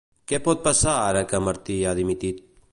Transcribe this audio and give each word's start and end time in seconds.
Què 0.29 0.37
pot 0.47 0.63
passar 0.67 0.95
ara 1.11 1.23
que 1.33 1.43
Martí 1.51 1.79
ha 1.91 1.95
dimitit? 2.03 2.45